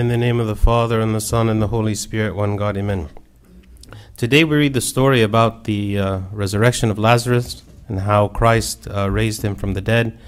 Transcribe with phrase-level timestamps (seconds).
[0.00, 2.74] In the name of the Father, and the Son, and the Holy Spirit, one God,
[2.78, 3.10] amen.
[4.16, 9.10] Today we read the story about the uh, resurrection of Lazarus and how Christ uh,
[9.10, 10.18] raised him from the dead.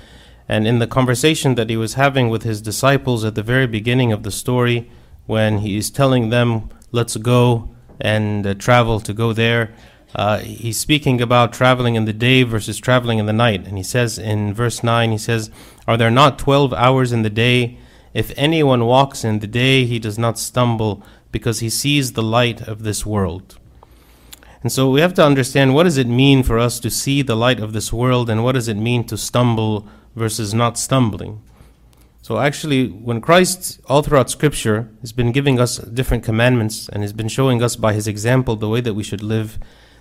[0.47, 4.13] And in the conversation that he was having with his disciples at the very beginning
[4.13, 4.91] of the story,
[5.25, 9.73] when he is telling them, Let's go and uh, travel to go there,
[10.15, 13.67] uh, he's speaking about traveling in the day versus traveling in the night.
[13.67, 15.51] And he says in verse 9, he says,
[15.89, 17.79] Are there not 12 hours in the day?
[18.15, 22.61] If anyone walks in the day, he does not stumble because he sees the light
[22.61, 23.59] of this world.
[24.63, 27.35] And so we have to understand what does it mean for us to see the
[27.35, 31.43] light of this world and what does it mean to stumble versus not stumbling.
[32.21, 37.13] So actually when Christ all throughout scripture has been giving us different commandments and has
[37.13, 39.59] been showing us by his example the way that we should live,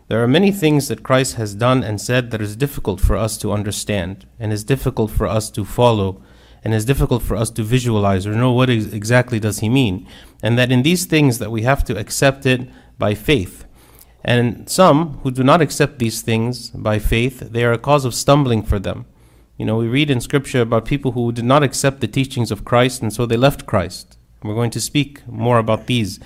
[0.10, 3.38] there are many things that Christ has done and said that is difficult for us
[3.40, 6.22] to understand and is difficult for us to follow
[6.64, 10.08] and it's difficult for us to visualize or know what ex- exactly does he mean
[10.44, 13.66] and that in these things that we have to accept it by faith.
[14.24, 18.14] And some who do not accept these things by faith they are a cause of
[18.14, 19.06] stumbling for them.
[19.58, 22.66] You know we read in scripture about people who did not accept the teachings of
[22.66, 24.18] Christ and so they left Christ.
[24.44, 26.20] We're going to speak more about these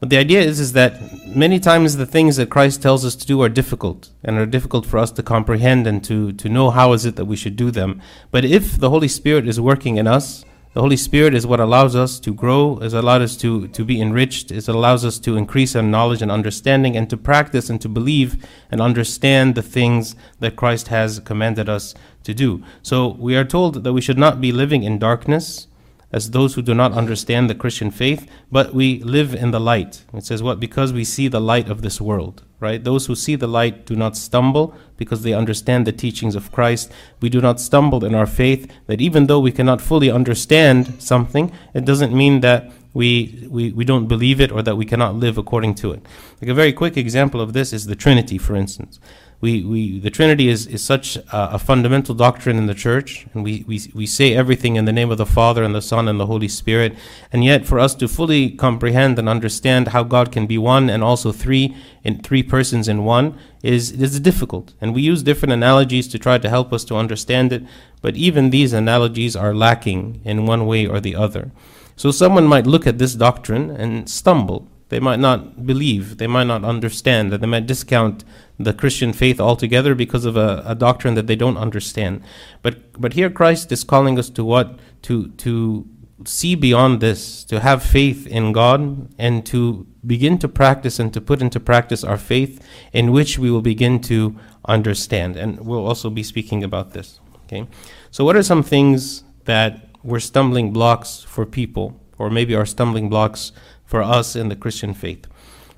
[0.00, 0.98] but the idea is, is that
[1.36, 4.86] many times the things that Christ tells us to do are difficult and are difficult
[4.86, 7.70] for us to comprehend and to, to know how is it that we should do
[7.70, 8.00] them.
[8.30, 11.96] But if the Holy Spirit is working in us, the Holy Spirit is what allows
[11.96, 15.74] us to grow, is allowed us to, to be enriched, is allows us to increase
[15.74, 20.54] our knowledge and understanding and to practice and to believe and understand the things that
[20.54, 21.92] Christ has commanded us
[22.22, 22.62] to do.
[22.82, 25.66] So we are told that we should not be living in darkness,
[26.12, 30.04] as those who do not understand the Christian faith, but we live in the light.
[30.12, 30.58] It says what?
[30.58, 32.82] Because we see the light of this world, right?
[32.82, 36.92] Those who see the light do not stumble because they understand the teachings of Christ.
[37.20, 41.52] We do not stumble in our faith, that even though we cannot fully understand something,
[41.74, 45.38] it doesn't mean that we, we, we don't believe it or that we cannot live
[45.38, 46.04] according to it.
[46.42, 48.98] Like a very quick example of this is the Trinity, for instance
[49.40, 53.42] we, we the Trinity is, is such a, a, fundamental doctrine in the church, and
[53.42, 56.20] we, we, we say everything in the name of the Father and the Son and
[56.20, 56.94] the Holy Spirit.
[57.32, 61.02] And yet, for us to fully comprehend and understand how God can be one and
[61.02, 61.74] also three
[62.04, 64.74] in three persons in one is is difficult.
[64.80, 67.62] And we use different analogies to try to help us to understand it,
[68.02, 71.50] but even these analogies are lacking in one way or the other.
[71.96, 76.46] So someone might look at this doctrine and stumble they might not believe, they might
[76.46, 78.24] not understand, that they might discount
[78.58, 82.22] the Christian faith altogether because of a, a doctrine that they don't understand.
[82.62, 84.78] But but here Christ is calling us to what?
[85.02, 85.86] To to
[86.24, 91.20] see beyond this, to have faith in God and to begin to practice and to
[91.20, 92.62] put into practice our faith
[92.92, 94.36] in which we will begin to
[94.66, 95.36] understand.
[95.36, 97.20] And we'll also be speaking about this.
[97.46, 97.66] Okay.
[98.10, 103.08] So what are some things that were stumbling blocks for people, or maybe are stumbling
[103.08, 103.52] blocks
[103.90, 105.26] for us in the Christian faith.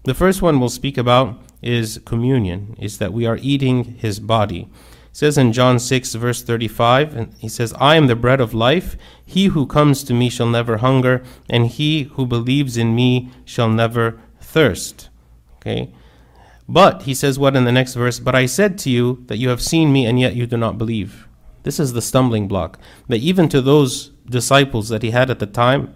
[0.04, 4.68] The first one we'll speak about is communion, is that we are eating his body.
[5.10, 8.52] It says in John 6, verse 35, and he says, I am the bread of
[8.52, 8.98] life.
[9.24, 13.70] He who comes to me shall never hunger, and he who believes in me shall
[13.70, 15.08] never thirst.
[15.56, 15.94] Okay?
[16.68, 18.20] But, he says what in the next verse?
[18.20, 20.76] But I said to you that you have seen me, and yet you do not
[20.76, 21.28] believe.
[21.62, 22.78] This is the stumbling block.
[23.08, 25.94] That even to those disciples that he had at the time,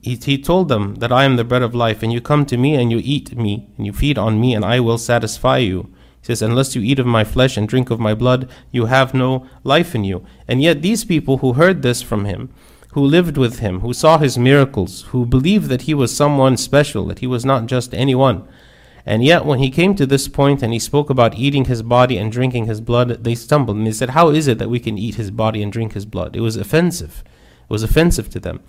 [0.00, 2.56] he, he told them that I am the bread of life, and you come to
[2.56, 5.92] me and you eat me, and you feed on me, and I will satisfy you.
[6.20, 9.14] He says, Unless you eat of my flesh and drink of my blood, you have
[9.14, 10.24] no life in you.
[10.46, 12.50] And yet, these people who heard this from him,
[12.92, 17.06] who lived with him, who saw his miracles, who believed that he was someone special,
[17.06, 18.46] that he was not just anyone,
[19.06, 22.18] and yet, when he came to this point and he spoke about eating his body
[22.18, 24.98] and drinking his blood, they stumbled and they said, How is it that we can
[24.98, 26.36] eat his body and drink his blood?
[26.36, 27.24] It was offensive.
[27.62, 28.60] It was offensive to them.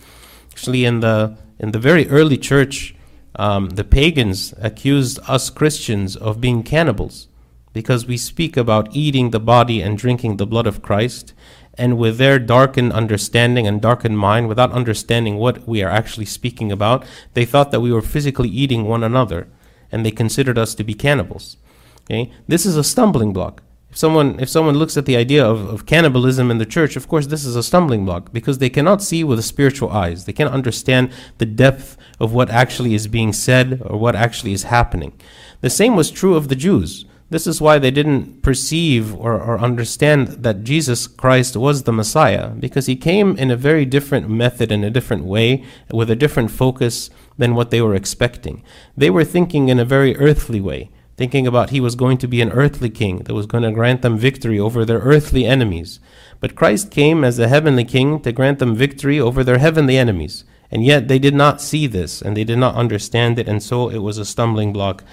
[0.52, 2.96] Actually, in the in the very early church,
[3.36, 7.28] um, the pagans accused us Christians of being cannibals
[7.74, 11.34] because we speak about eating the body and drinking the blood of Christ,
[11.76, 16.72] and with their darkened understanding and darkened mind, without understanding what we are actually speaking
[16.72, 19.48] about, they thought that we were physically eating one another,
[19.92, 21.56] and they considered us to be cannibals.
[22.02, 25.68] Okay, this is a stumbling block if someone if someone looks at the idea of,
[25.68, 29.04] of cannibalism in the church, of course this is a stumbling block because they cannot
[29.04, 30.24] see with spiritual eyes.
[30.24, 34.64] They can't understand the depth of what actually is being said or what actually is
[34.64, 35.12] happening.
[35.60, 37.06] The same was true of the Jews.
[37.32, 42.50] This is why they didn't perceive or, or understand that Jesus Christ was the Messiah,
[42.50, 46.52] because he came in a very different method, in a different way, with a different
[46.52, 48.64] focus than what they were expecting.
[48.98, 50.90] They were thinking in a very earthly way
[51.22, 54.02] thinking about he was going to be an earthly king that was going to grant
[54.02, 56.00] them victory over their earthly enemies.
[56.40, 60.46] But Christ came as a heavenly king to grant them victory over their heavenly enemies.
[60.72, 63.88] And yet they did not see this and they did not understand it, and so
[63.88, 65.04] it was a stumbling block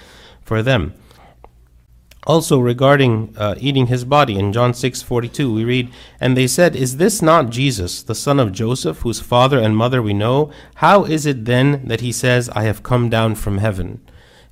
[0.41, 0.95] for them.
[2.27, 6.75] Also, regarding uh, eating his body, in John 6 42, we read, And they said,
[6.75, 10.51] Is this not Jesus, the son of Joseph, whose father and mother we know?
[10.77, 14.01] How is it then that he says, I have come down from heaven?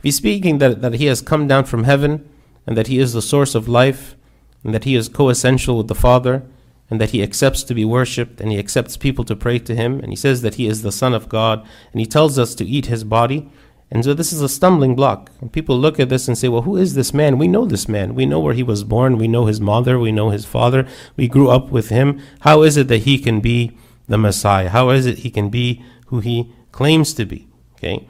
[0.07, 2.29] If he's speaking that, that he has come down from heaven,
[2.65, 4.15] and that he is the source of life,
[4.63, 6.45] and that he is coessential with the Father,
[6.89, 9.99] and that he accepts to be worshipped, and he accepts people to pray to him,
[9.99, 12.65] and he says that he is the Son of God, and he tells us to
[12.65, 13.51] eat his body,
[13.91, 15.33] and so this is a stumbling block.
[15.41, 17.37] And people look at this and say, well, who is this man?
[17.37, 18.15] We know this man.
[18.15, 19.19] We know where he was born.
[19.19, 19.99] We know his mother.
[19.99, 20.87] We know his father.
[21.17, 22.21] We grew up with him.
[22.41, 23.77] How is it that he can be
[24.07, 24.69] the Messiah?
[24.69, 27.49] How is it he can be who he claims to be?
[27.75, 28.07] Okay.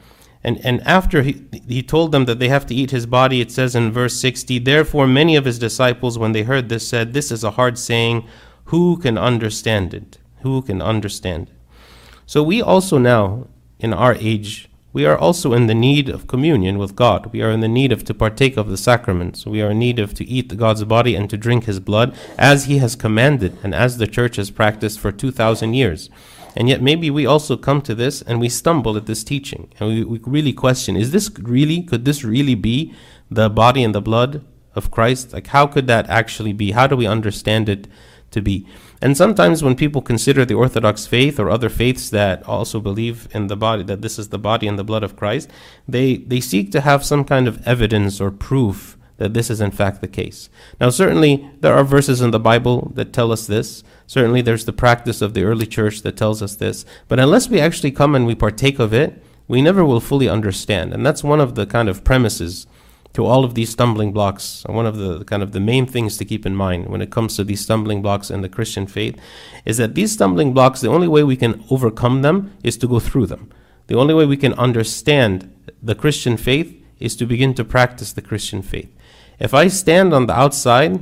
[0.47, 3.51] And, and after he, he told them that they have to eat his body, it
[3.51, 7.31] says in verse 60, Therefore many of his disciples, when they heard this, said, This
[7.33, 8.25] is a hard saying.
[8.71, 10.19] Who can understand it?
[10.43, 11.81] Who can understand it?
[12.25, 13.47] So we also now,
[13.79, 17.33] in our age, we are also in the need of communion with God.
[17.33, 19.45] We are in the need of to partake of the sacraments.
[19.45, 22.65] We are in need of to eat God's body and to drink his blood as
[22.65, 26.09] he has commanded and as the church has practiced for 2,000 years.
[26.57, 29.89] And yet maybe we also come to this and we stumble at this teaching and
[29.89, 32.95] we, we really question, is this really, could this really be
[33.29, 34.43] the body and the blood
[34.73, 35.33] of Christ?
[35.33, 36.71] Like how could that actually be?
[36.71, 37.87] How do we understand it
[38.31, 38.65] to be?
[39.03, 43.45] And sometimes when people consider the Orthodox faith or other faiths that also believe in
[43.47, 45.51] the body, that this is the body and the blood of Christ,
[45.87, 49.71] they, they seek to have some kind of evidence or proof that this is in
[49.71, 50.49] fact the case.
[50.79, 53.83] Now, certainly there are verses in the Bible that tell us this.
[54.05, 56.85] Certainly there's the practice of the early church that tells us this.
[57.07, 60.93] But unless we actually come and we partake of it, we never will fully understand.
[60.93, 62.67] And that's one of the kind of premises
[63.13, 64.63] to all of these stumbling blocks.
[64.67, 67.35] One of the kind of the main things to keep in mind when it comes
[67.35, 69.19] to these stumbling blocks in the Christian faith
[69.65, 72.99] is that these stumbling blocks, the only way we can overcome them is to go
[72.99, 73.51] through them.
[73.87, 78.21] The only way we can understand the Christian faith is to begin to practice the
[78.21, 78.93] Christian faith.
[79.39, 80.99] If I stand on the outside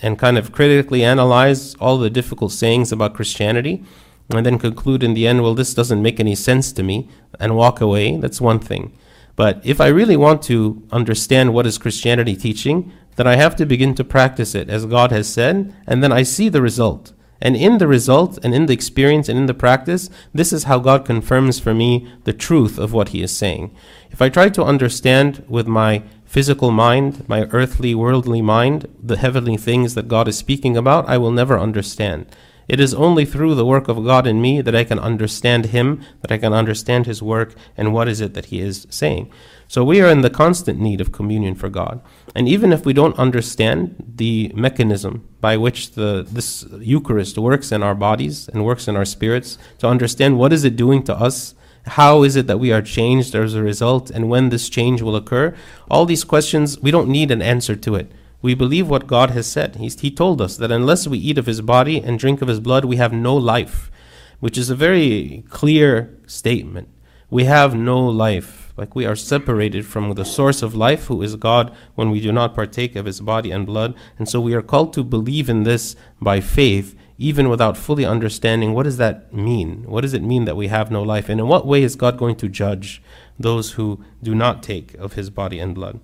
[0.00, 3.82] and kind of critically analyze all the difficult sayings about Christianity,
[4.30, 7.08] and then conclude in the end, well, this doesn't make any sense to me,
[7.40, 8.92] and walk away, that's one thing.
[9.36, 13.64] But if I really want to understand what is Christianity teaching, then I have to
[13.64, 17.12] begin to practice it as God has said, and then I see the result.
[17.40, 20.78] And in the result, and in the experience, and in the practice, this is how
[20.80, 23.74] God confirms for me the truth of what He is saying.
[24.10, 29.56] If I try to understand with my physical mind, my earthly, worldly mind, the heavenly
[29.56, 32.26] things that God is speaking about, I will never understand.
[32.68, 36.02] It is only through the work of God in me that I can understand Him,
[36.20, 39.32] that I can understand His work, and what is it that He is saying.
[39.68, 42.02] So we are in the constant need of communion for God.
[42.34, 47.82] And even if we don't understand the mechanism by which the, this Eucharist works in
[47.82, 51.54] our bodies and works in our spirits, to understand what is it doing to us,
[51.88, 55.16] how is it that we are changed as a result, and when this change will
[55.16, 55.54] occur,
[55.90, 58.10] all these questions, we don't need an answer to it.
[58.40, 59.76] We believe what God has said.
[59.76, 62.60] He's, he told us that unless we eat of his body and drink of his
[62.60, 63.90] blood, we have no life,
[64.38, 66.88] which is a very clear statement.
[67.30, 68.72] We have no life.
[68.76, 72.30] Like we are separated from the source of life, who is God, when we do
[72.30, 73.94] not partake of his body and blood.
[74.18, 78.72] And so we are called to believe in this by faith, even without fully understanding
[78.72, 79.82] what does that mean?
[79.86, 81.28] What does it mean that we have no life?
[81.28, 83.02] And in what way is God going to judge
[83.38, 85.98] those who do not take of his body and blood?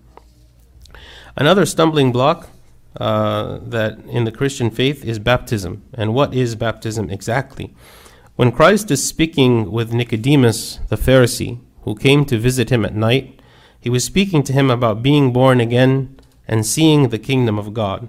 [1.36, 2.48] Another stumbling block
[2.96, 5.84] uh, that in the Christian faith is baptism.
[5.94, 7.74] And what is baptism exactly?
[8.36, 13.40] When Christ is speaking with Nicodemus, the Pharisee, who came to visit him at night,
[13.80, 18.08] he was speaking to him about being born again and seeing the kingdom of God.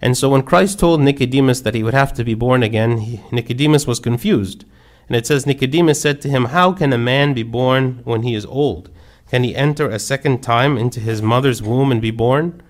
[0.00, 3.20] And so when Christ told Nicodemus that he would have to be born again, he,
[3.32, 4.64] Nicodemus was confused.
[5.08, 8.34] And it says, Nicodemus said to him, How can a man be born when he
[8.34, 8.90] is old?
[9.30, 12.62] Can he enter a second time into his mother's womb and be born?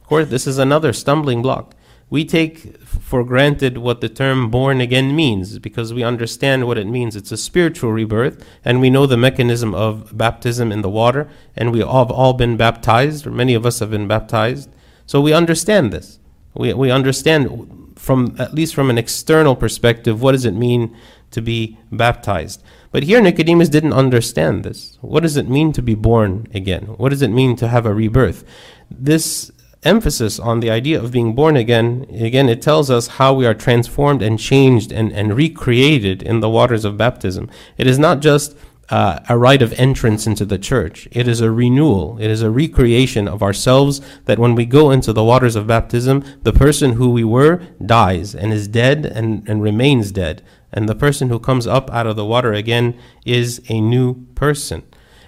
[0.00, 1.74] Of course, this is another stumbling block.
[2.10, 6.86] We take for granted what the term born again means because we understand what it
[6.86, 7.16] means.
[7.16, 11.72] It's a spiritual rebirth, and we know the mechanism of baptism in the water, and
[11.72, 14.70] we have all been baptized, or many of us have been baptized.
[15.06, 16.18] So we understand this.
[16.54, 20.96] We, we understand from at least from an external perspective what does it mean
[21.30, 22.62] to be baptized.
[22.92, 24.98] But here Nicodemus didn't understand this.
[25.00, 26.84] What does it mean to be born again?
[26.96, 28.44] What does it mean to have a rebirth?
[28.90, 29.50] This
[29.82, 33.54] emphasis on the idea of being born again, again, it tells us how we are
[33.54, 37.50] transformed and changed and, and recreated in the waters of baptism.
[37.76, 38.56] It is not just
[38.90, 41.08] uh, a rite of entrance into the church.
[41.10, 42.18] It is a renewal.
[42.20, 46.24] It is a recreation of ourselves that when we go into the waters of baptism,
[46.42, 50.42] the person who we were dies and is dead and, and remains dead
[50.74, 54.82] And the person who comes up out of the water again is a new person.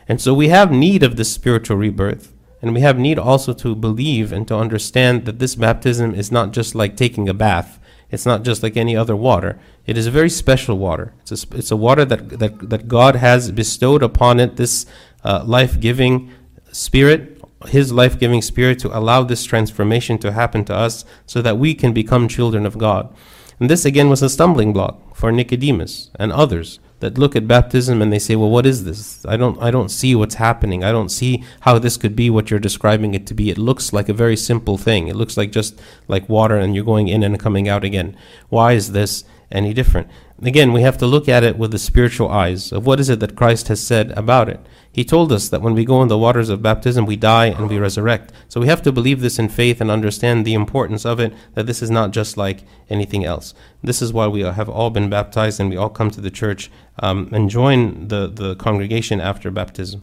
[0.08, 2.32] And so we have need of this spiritual rebirth.
[2.60, 6.52] And we have need also to believe and to understand that this baptism is not
[6.52, 7.78] just like taking a bath.
[8.10, 9.58] It's not just like any other water.
[9.84, 11.12] It is a very special water.
[11.22, 14.86] It's a, it's a water that, that, that God has bestowed upon it this
[15.24, 16.30] uh, life giving
[16.70, 21.58] spirit, His life giving spirit, to allow this transformation to happen to us so that
[21.58, 23.14] we can become children of God.
[23.58, 28.00] And this again was a stumbling block for Nicodemus and others that look at baptism
[28.00, 29.24] and they say, "Well, what is this?
[29.26, 30.82] I don't I don't see what's happening.
[30.82, 33.50] I don't see how this could be what you're describing it to be.
[33.50, 35.08] It looks like a very simple thing.
[35.08, 38.16] It looks like just like water and you're going in and coming out again.
[38.48, 40.08] Why is this any different?"
[40.42, 43.20] Again, we have to look at it with the spiritual eyes of what is it
[43.20, 44.60] that Christ has said about it.
[44.92, 47.70] He told us that when we go in the waters of baptism, we die and
[47.70, 48.32] we resurrect.
[48.48, 51.66] So we have to believe this in faith and understand the importance of it, that
[51.66, 53.54] this is not just like anything else.
[53.82, 56.70] This is why we have all been baptized and we all come to the church
[56.98, 60.02] um, and join the, the congregation after baptism.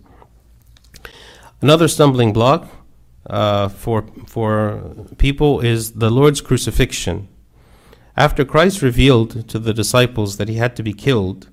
[1.62, 2.68] Another stumbling block
[3.28, 7.28] uh, for, for people is the Lord's crucifixion.
[8.16, 11.50] After Christ revealed to the disciples that he had to be killed,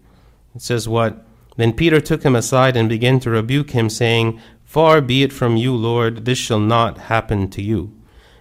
[0.54, 1.24] it says what?
[1.56, 5.56] Then Peter took him aside and began to rebuke him, saying, Far be it from
[5.56, 7.92] you, Lord, this shall not happen to you.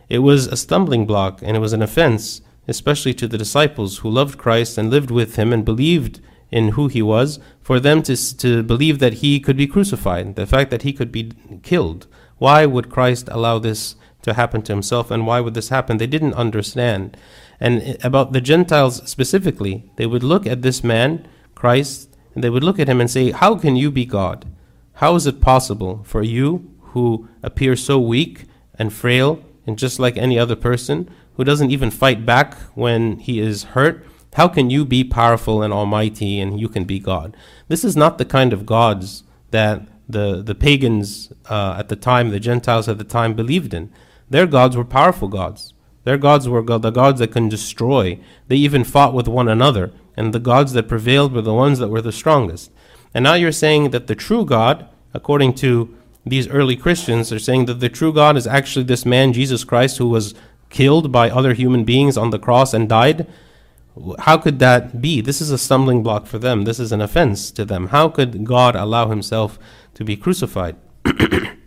[0.09, 4.09] It was a stumbling block and it was an offense, especially to the disciples who
[4.09, 6.19] loved Christ and lived with him and believed
[6.51, 10.47] in who he was, for them to, to believe that he could be crucified, the
[10.47, 11.31] fact that he could be
[11.63, 12.07] killed.
[12.37, 15.97] Why would Christ allow this to happen to himself and why would this happen?
[15.97, 17.17] They didn't understand.
[17.59, 22.63] And about the Gentiles specifically, they would look at this man, Christ, and they would
[22.63, 24.45] look at him and say, How can you be God?
[24.93, 28.45] How is it possible for you, who appear so weak
[28.75, 33.39] and frail and just like any other person, who doesn't even fight back when he
[33.39, 34.05] is hurt?
[34.33, 37.35] How can you be powerful and almighty and you can be God?
[37.67, 42.29] This is not the kind of gods that the, the pagans uh, at the time,
[42.29, 43.91] the Gentiles at the time, believed in.
[44.29, 45.73] Their gods were powerful gods.
[46.03, 48.19] Their gods were the gods that can destroy.
[48.47, 51.87] They even fought with one another and the gods that prevailed were the ones that
[51.87, 52.71] were the strongest.
[53.13, 55.95] And now you're saying that the true God, according to
[56.25, 59.97] these early Christians, are saying that the true God is actually this man, Jesus Christ,
[59.97, 60.35] who was
[60.69, 63.27] killed by other human beings on the cross and died.
[64.19, 65.21] How could that be?
[65.21, 66.65] This is a stumbling block for them.
[66.65, 67.87] This is an offense to them.
[67.87, 69.57] How could God allow himself
[69.93, 70.75] to be crucified?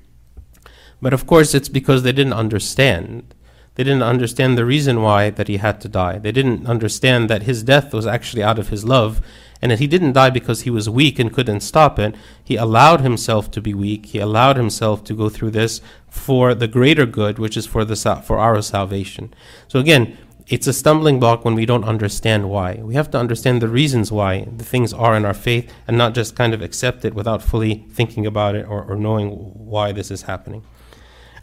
[1.03, 3.35] but of course, it's because they didn't understand.
[3.75, 6.19] They didn't understand the reason why that he had to die.
[6.19, 9.21] They didn't understand that his death was actually out of his love
[9.61, 12.15] and that he didn't die because he was weak and couldn't stop it.
[12.43, 14.07] He allowed himself to be weak.
[14.07, 17.97] He allowed himself to go through this for the greater good, which is for the
[17.97, 19.33] for our salvation.
[19.69, 20.17] So again,
[20.49, 22.75] it's a stumbling block when we don't understand why.
[22.75, 26.15] We have to understand the reasons why the things are in our faith and not
[26.15, 30.11] just kind of accept it without fully thinking about it or, or knowing why this
[30.11, 30.63] is happening.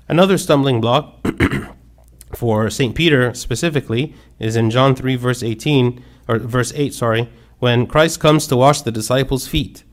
[0.09, 1.23] Another stumbling block
[2.35, 2.95] for St.
[2.95, 8.47] Peter specifically is in John 3, verse 18, or verse 8, sorry, when Christ comes
[8.47, 9.83] to wash the disciples' feet.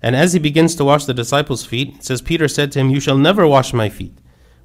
[0.00, 2.90] And as he begins to wash the disciples' feet, it says, Peter said to him,
[2.90, 4.16] You shall never wash my feet.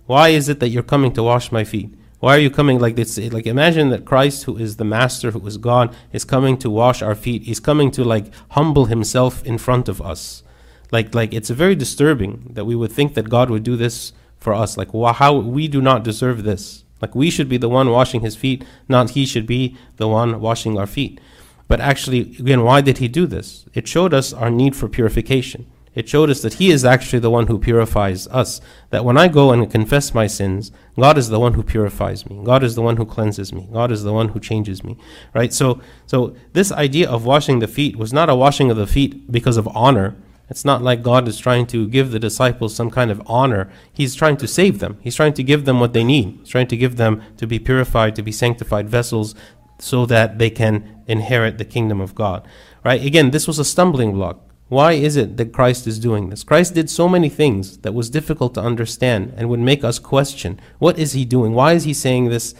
[0.05, 1.95] Why is it that you're coming to wash my feet?
[2.19, 3.17] Why are you coming like this?
[3.17, 7.01] Like imagine that Christ, who is the Master, who is God, is coming to wash
[7.01, 7.43] our feet.
[7.43, 10.43] He's coming to like humble himself in front of us.
[10.91, 14.53] Like like it's very disturbing that we would think that God would do this for
[14.53, 14.77] us.
[14.77, 16.84] Like how we do not deserve this.
[17.01, 20.41] Like we should be the one washing his feet, not he should be the one
[20.41, 21.19] washing our feet.
[21.67, 23.65] But actually, again, why did he do this?
[23.74, 25.67] It showed us our need for purification.
[25.96, 28.62] It showed us that He is actually the one who purifies us.
[28.89, 32.41] That when I go and confess my sins, God is the one who purifies me.
[32.43, 33.67] God is the one who cleanses me.
[33.74, 34.98] God is the one who changes me.
[35.34, 35.51] Right?
[35.51, 39.31] So, so this idea of washing the feet was not a washing of the feet
[39.31, 40.15] because of honor.
[40.50, 43.72] It's not like God is trying to give the disciples some kind of honor.
[43.94, 44.98] He's trying to save them.
[45.01, 46.38] He's trying to give them what they need.
[46.39, 49.36] He's trying to give them to be purified, to be sanctified vessels
[49.77, 52.48] so that they can inherit the kingdom of God.
[52.84, 53.03] Right?
[53.06, 54.41] Again, this was a stumbling block.
[54.70, 56.44] Why is it that Christ is doing this?
[56.44, 60.60] Christ did so many things that was difficult to understand and would make us question
[60.77, 61.53] what is he doing?
[61.53, 62.53] Why is he saying this?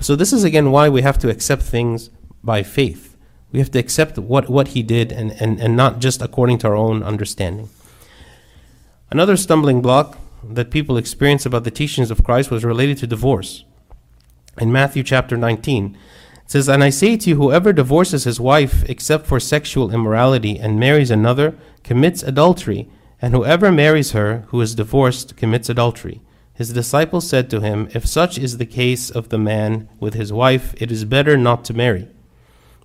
[0.00, 2.10] So this is again why we have to accept things
[2.44, 3.07] by faith.
[3.52, 6.68] We have to accept what, what he did and, and, and not just according to
[6.68, 7.70] our own understanding.
[9.10, 13.64] Another stumbling block that people experience about the teachings of Christ was related to divorce.
[14.60, 15.96] In Matthew chapter 19,
[16.44, 20.58] it says, And I say to you, whoever divorces his wife except for sexual immorality
[20.58, 22.88] and marries another commits adultery,
[23.20, 26.20] and whoever marries her who is divorced commits adultery.
[26.52, 30.32] His disciples said to him, If such is the case of the man with his
[30.32, 32.08] wife, it is better not to marry.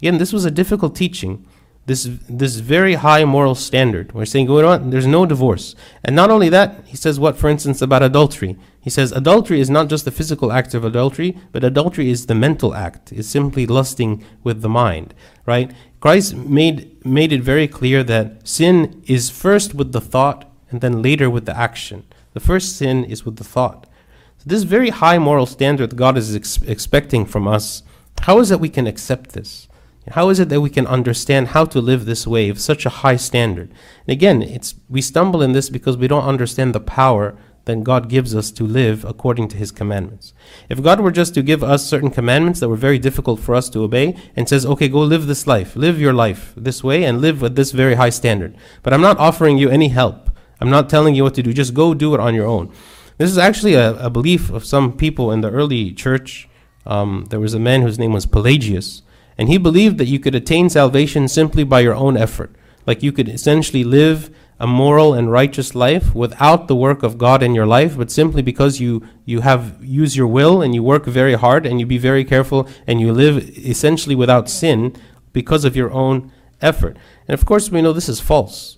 [0.03, 1.47] Again, this was a difficult teaching.
[1.85, 4.11] This, this very high moral standard.
[4.11, 5.75] We're saying, on, there's no divorce.
[6.03, 8.57] And not only that, he says what, for instance, about adultery?
[8.81, 12.35] He says adultery is not just the physical act of adultery, but adultery is the
[12.35, 13.13] mental act.
[13.13, 15.13] It's simply lusting with the mind,
[15.45, 15.71] right?
[16.01, 21.01] Christ made, made it very clear that sin is first with the thought and then
[21.01, 22.03] later with the action.
[22.33, 23.87] The first sin is with the thought.
[24.39, 27.83] So this very high moral standard God is ex- expecting from us,
[28.23, 29.69] how is it we can accept this?
[30.11, 32.89] How is it that we can understand how to live this way of such a
[32.89, 33.69] high standard?
[34.05, 38.09] And again, it's we stumble in this because we don't understand the power that God
[38.09, 40.33] gives us to live according to his commandments.
[40.67, 43.69] If God were just to give us certain commandments that were very difficult for us
[43.69, 45.73] to obey and says, "Okay, go live this life.
[45.77, 49.17] Live your life this way and live with this very high standard." But I'm not
[49.19, 50.29] offering you any help.
[50.59, 51.53] I'm not telling you what to do.
[51.53, 52.69] Just go do it on your own.
[53.17, 56.49] This is actually a, a belief of some people in the early church.
[56.85, 59.02] Um, there was a man whose name was Pelagius
[59.37, 62.55] and he believed that you could attain salvation simply by your own effort.
[62.85, 67.41] Like you could essentially live a moral and righteous life without the work of God
[67.41, 71.05] in your life, but simply because you, you have use your will and you work
[71.05, 74.95] very hard and you be very careful and you live essentially without sin
[75.33, 76.95] because of your own effort.
[77.27, 78.77] And of course, we know this is false,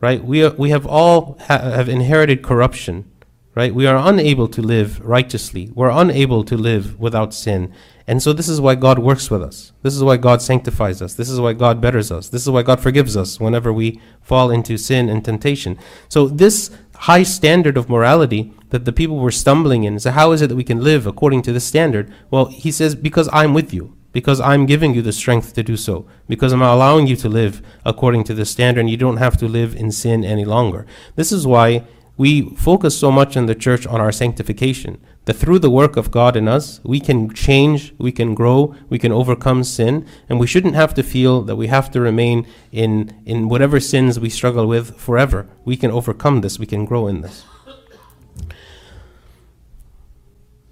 [0.00, 0.22] right?
[0.22, 3.10] We, are, we have all ha- have inherited corruption,
[3.54, 3.74] right?
[3.74, 5.70] We are unable to live righteously.
[5.74, 7.72] We're unable to live without sin.
[8.06, 9.72] And so this is why God works with us.
[9.82, 11.14] This is why God sanctifies us.
[11.14, 12.28] This is why God betters us.
[12.28, 15.78] This is why God forgives us whenever we fall into sin and temptation.
[16.08, 20.40] So this high standard of morality that the people were stumbling in, so how is
[20.40, 22.12] it that we can live according to this standard?
[22.30, 23.96] Well, he says, because I'm with you.
[24.12, 26.06] Because I'm giving you the strength to do so.
[26.28, 29.48] Because I'm allowing you to live according to the standard and you don't have to
[29.48, 30.86] live in sin any longer.
[31.16, 31.84] This is why
[32.22, 36.12] we focus so much in the church on our sanctification that through the work of
[36.12, 40.46] God in us, we can change, we can grow, we can overcome sin, and we
[40.46, 44.68] shouldn't have to feel that we have to remain in, in whatever sins we struggle
[44.68, 45.48] with forever.
[45.64, 47.44] We can overcome this, we can grow in this.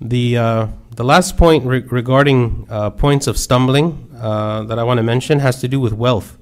[0.00, 4.98] The, uh, the last point re- regarding uh, points of stumbling uh, that I want
[4.98, 6.38] to mention has to do with wealth.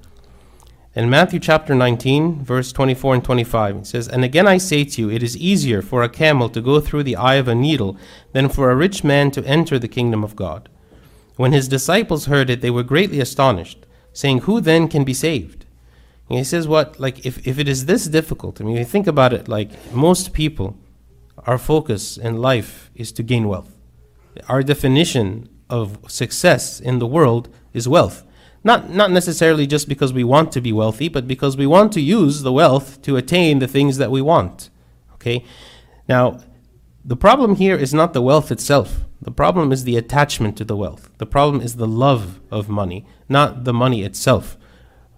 [0.94, 5.02] In Matthew chapter 19, verse 24 and 25, it says, And again I say to
[5.02, 7.98] you, it is easier for a camel to go through the eye of a needle
[8.32, 10.70] than for a rich man to enter the kingdom of God.
[11.36, 15.66] When his disciples heard it, they were greatly astonished, saying, Who then can be saved?
[16.30, 16.98] And he says, What?
[16.98, 20.32] Like, if, if it is this difficult, I mean, you think about it, like, most
[20.32, 20.76] people,
[21.46, 23.72] our focus in life is to gain wealth.
[24.48, 28.24] Our definition of success in the world is wealth.
[28.68, 32.02] Not, not necessarily just because we want to be wealthy, but because we want to
[32.02, 34.68] use the wealth to attain the things that we want.
[35.14, 35.42] Okay?
[36.06, 36.40] Now,
[37.02, 39.06] the problem here is not the wealth itself.
[39.22, 41.08] The problem is the attachment to the wealth.
[41.16, 44.58] The problem is the love of money, not the money itself.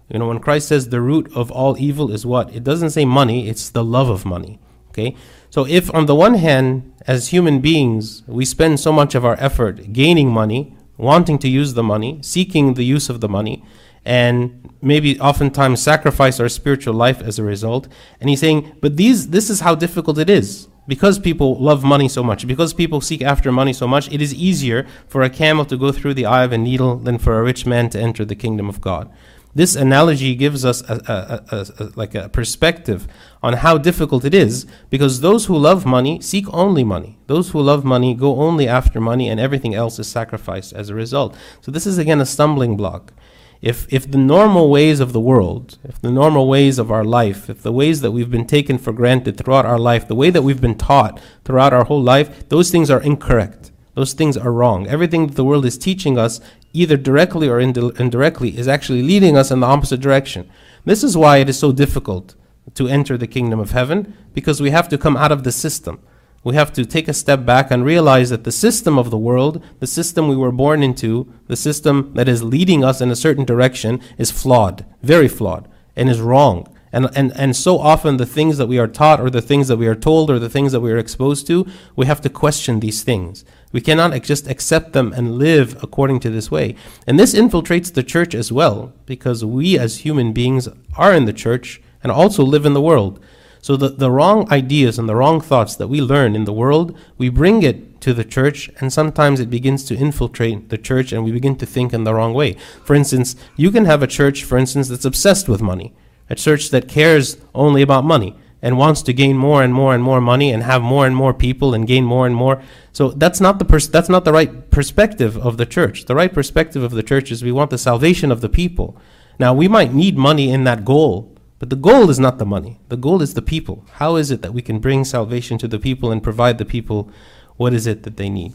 [0.07, 2.55] You know, when Christ says the root of all evil is what?
[2.55, 4.61] It doesn't say money, it's the love of money.
[4.91, 5.13] Okay?
[5.49, 9.37] So if on the one hand, as human beings, we spend so much of our
[9.41, 13.63] effort gaining money, wanting to use the money, seeking the use of the money,
[14.05, 17.87] and maybe oftentimes sacrifice our spiritual life as a result.
[18.19, 20.67] And he's saying, but these this is how difficult it is.
[20.87, 24.33] Because people love money so much, because people seek after money so much, it is
[24.33, 27.43] easier for a camel to go through the eye of a needle than for a
[27.43, 29.09] rich man to enter the kingdom of God.
[29.53, 33.07] This analogy gives us a, a, a, like a perspective
[33.43, 37.17] on how difficult it is because those who love money seek only money.
[37.27, 40.95] Those who love money go only after money and everything else is sacrificed as a
[40.95, 41.35] result.
[41.59, 43.13] So this is again a stumbling block.
[43.61, 47.47] If, if the normal ways of the world, if the normal ways of our life,
[47.47, 50.41] if the ways that we've been taken for granted throughout our life, the way that
[50.41, 53.71] we've been taught throughout our whole life, those things are incorrect.
[53.93, 54.87] Those things are wrong.
[54.87, 56.39] Everything that the world is teaching us
[56.73, 60.49] either directly or indirectly, is actually leading us in the opposite direction.
[60.85, 62.35] This is why it is so difficult
[62.75, 65.99] to enter the kingdom of heaven, because we have to come out of the system.
[66.43, 69.63] We have to take a step back and realize that the system of the world,
[69.79, 73.45] the system we were born into, the system that is leading us in a certain
[73.45, 76.67] direction, is flawed, very flawed, and is wrong.
[76.93, 79.77] And, and, and so often the things that we are taught or the things that
[79.77, 82.79] we are told or the things that we are exposed to, we have to question
[82.79, 83.45] these things.
[83.71, 86.75] We cannot just accept them and live according to this way.
[87.07, 91.33] And this infiltrates the church as well, because we as human beings are in the
[91.33, 93.19] church and also live in the world.
[93.61, 96.97] So the, the wrong ideas and the wrong thoughts that we learn in the world,
[97.17, 101.23] we bring it to the church, and sometimes it begins to infiltrate the church and
[101.23, 102.53] we begin to think in the wrong way.
[102.83, 105.93] For instance, you can have a church, for instance, that's obsessed with money,
[106.31, 110.01] a church that cares only about money and wants to gain more and more and
[110.01, 112.61] more money and have more and more people and gain more and more.
[112.93, 116.05] So that's not the pers- that's not the right perspective of the church.
[116.05, 118.97] The right perspective of the church is we want the salvation of the people.
[119.39, 122.79] Now we might need money in that goal, but the goal is not the money.
[122.87, 123.85] The goal is the people.
[123.93, 127.09] How is it that we can bring salvation to the people and provide the people
[127.57, 128.53] what is it that they need?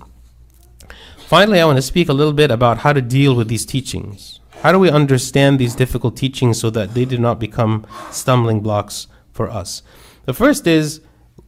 [1.18, 4.40] Finally, I want to speak a little bit about how to deal with these teachings.
[4.66, 9.07] How do we understand these difficult teachings so that they do not become stumbling blocks
[9.31, 9.81] for us?
[10.24, 11.02] The first is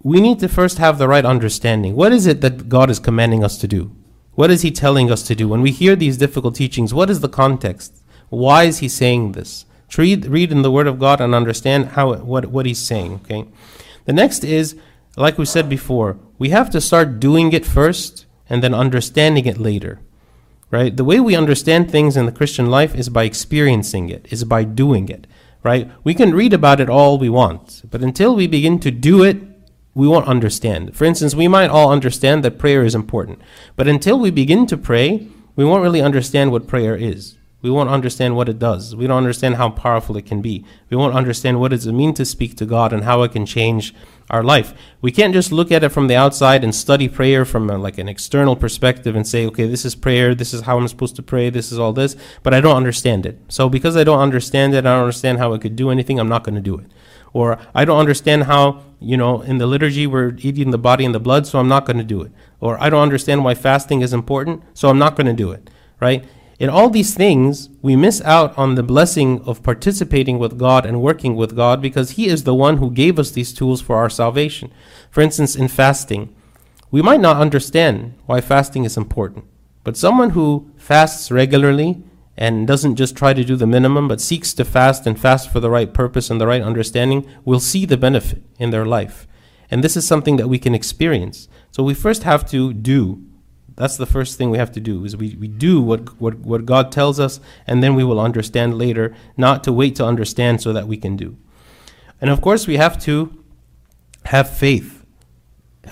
[0.04, 1.96] we need to first have the right understanding.
[1.96, 3.90] What is it that God is commanding us to do?
[4.36, 5.48] What is He telling us to do?
[5.48, 8.04] When we hear these difficult teachings, what is the context?
[8.28, 9.66] Why is He saying this?
[9.96, 13.14] Read, read in the Word of God and understand how what, what He's saying.
[13.24, 13.48] Okay.
[14.04, 14.76] The next is,
[15.16, 19.58] like we said before, we have to start doing it first and then understanding it
[19.58, 19.98] later.
[20.70, 20.94] Right?
[20.94, 24.64] The way we understand things in the Christian life is by experiencing it, is by
[24.64, 25.26] doing it
[25.62, 25.90] right?
[26.04, 29.38] We can read about it all we want, but until we begin to do it,
[29.94, 30.94] we won't understand.
[30.96, 33.40] For instance, we might all understand that prayer is important,
[33.74, 35.26] but until we begin to pray,
[35.56, 37.36] we won't really understand what prayer is.
[37.60, 38.94] We won't understand what it does.
[38.94, 40.64] We don't understand how powerful it can be.
[40.90, 43.44] We won't understand what does it mean to speak to God and how it can
[43.44, 43.92] change
[44.30, 44.74] our life.
[45.00, 47.98] We can't just look at it from the outside and study prayer from a, like
[47.98, 51.22] an external perspective and say, okay, this is prayer, this is how I'm supposed to
[51.22, 53.38] pray, this is all this, but I don't understand it.
[53.48, 56.28] So because I don't understand it, I don't understand how it could do anything, I'm
[56.28, 56.86] not going to do it.
[57.32, 61.14] Or I don't understand how, you know, in the liturgy we're eating the body and
[61.14, 62.32] the blood, so I'm not going to do it.
[62.60, 65.70] Or I don't understand why fasting is important, so I'm not going to do it.
[66.00, 66.24] Right?
[66.58, 71.00] In all these things, we miss out on the blessing of participating with God and
[71.00, 74.10] working with God because He is the one who gave us these tools for our
[74.10, 74.72] salvation.
[75.08, 76.34] For instance, in fasting,
[76.90, 79.44] we might not understand why fasting is important,
[79.84, 82.02] but someone who fasts regularly
[82.36, 85.60] and doesn't just try to do the minimum, but seeks to fast and fast for
[85.60, 89.28] the right purpose and the right understanding, will see the benefit in their life.
[89.70, 91.48] And this is something that we can experience.
[91.70, 93.27] So we first have to do
[93.78, 96.66] that's the first thing we have to do is we, we do what, what, what
[96.66, 100.72] God tells us, and then we will understand later, not to wait to understand so
[100.72, 101.36] that we can do.
[102.20, 103.44] And of course, we have to
[104.24, 105.06] have faith.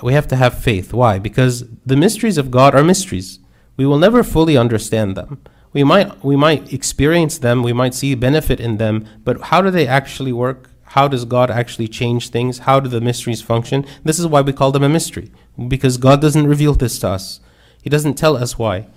[0.03, 0.93] We have to have faith.
[0.93, 1.17] Why?
[1.17, 3.39] Because the mysteries of God are mysteries.
[3.77, 5.41] We will never fully understand them.
[5.71, 9.71] We might, we might experience them, we might see benefit in them, but how do
[9.71, 10.71] they actually work?
[10.83, 12.59] How does God actually change things?
[12.59, 13.85] How do the mysteries function?
[14.03, 15.31] This is why we call them a mystery,
[15.67, 17.39] because God doesn't reveal this to us.
[17.81, 18.87] He doesn't tell us why.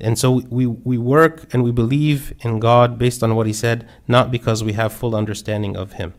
[0.00, 3.88] And so we, we work and we believe in God based on what He said,
[4.06, 6.14] not because we have full understanding of Him.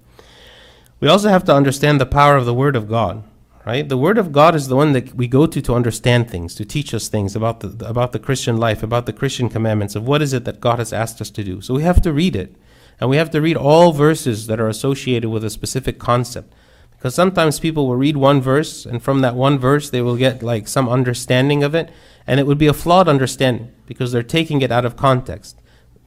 [0.99, 3.23] We also have to understand the power of the Word of God,
[3.65, 3.87] right?
[3.87, 6.65] The Word of God is the one that we go to to understand things, to
[6.65, 10.21] teach us things about the, about the Christian life, about the Christian commandments, of what
[10.21, 11.61] is it that God has asked us to do.
[11.61, 12.55] So we have to read it.
[12.99, 16.53] And we have to read all verses that are associated with a specific concept.
[16.99, 20.43] Because sometimes people will read one verse, and from that one verse, they will get
[20.43, 21.89] like some understanding of it,
[22.27, 25.61] and it would be a flawed understanding because they're taking it out of context.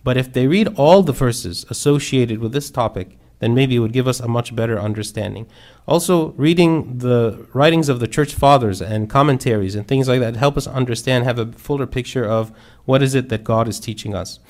[0.04, 3.94] But if they read all the verses associated with this topic, then maybe it would
[3.94, 5.46] give us a much better understanding.
[5.88, 10.58] Also, reading the writings of the church fathers and commentaries and things like that help
[10.58, 12.52] us understand, have a fuller picture of
[12.84, 14.40] what is it that God is teaching us.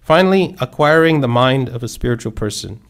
[0.00, 2.80] Finally, acquiring the mind of a spiritual person.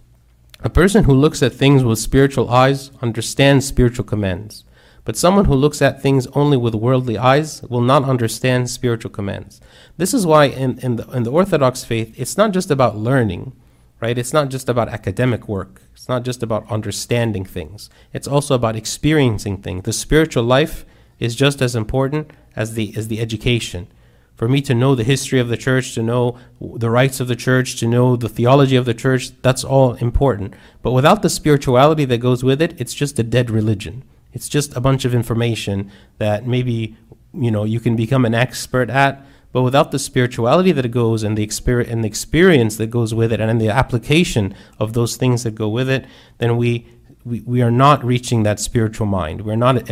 [0.65, 4.65] A person who looks at things with spiritual eyes understands spiritual commands,
[5.05, 9.61] but someone who looks at things only with worldly eyes will not understand spiritual commands.
[9.97, 13.55] This is why in, in, the, in the Orthodox faith, it's not just about learning,
[14.01, 14.17] right?
[14.17, 15.83] It's not just about academic work.
[15.95, 17.91] It's not just about understanding things.
[18.13, 19.83] It's also about experiencing things.
[19.83, 20.87] The spiritual life
[21.19, 23.89] is just as important as the, as the education
[24.37, 27.37] for me to know the history of the church, to know the rites of the
[27.37, 30.55] church, to know the theology of the church, that's all important.
[30.83, 34.05] But without the spirituality that goes with it, it's just a dead religion.
[34.33, 36.97] It's just a bunch of information that maybe
[37.35, 41.37] you know you can become an expert at, but without the spirituality that goes and
[41.37, 45.43] the experience and the experience that goes with it and the application of those things
[45.43, 46.07] that go with it,
[46.39, 46.89] then we
[47.25, 49.43] we, we are not reaching that spiritual mind.
[49.43, 49.89] We're not,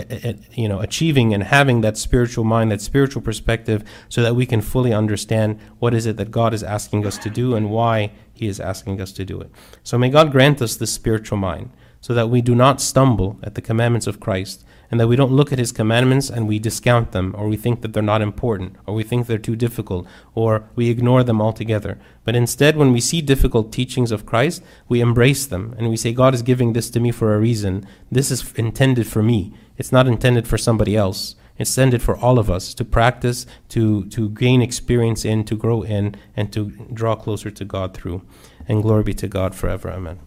[0.57, 4.61] you know, achieving and having that spiritual mind, that spiritual perspective, so that we can
[4.61, 8.49] fully understand what is it that God is asking us to do and why He
[8.49, 9.51] is asking us to do it.
[9.85, 13.55] So may God grant us this spiritual mind, so that we do not stumble at
[13.55, 17.13] the commandments of Christ, and that we don't look at his commandments and we discount
[17.13, 20.69] them, or we think that they're not important, or we think they're too difficult, or
[20.75, 21.99] we ignore them altogether.
[22.25, 26.13] But instead, when we see difficult teachings of Christ, we embrace them and we say,
[26.13, 27.87] God is giving this to me for a reason.
[28.11, 29.53] This is intended for me.
[29.77, 31.37] It's not intended for somebody else.
[31.57, 35.83] It's intended for all of us to practice, to, to gain experience in, to grow
[35.83, 38.23] in, and to draw closer to God through.
[38.67, 39.91] And glory be to God forever.
[39.91, 40.21] Amen.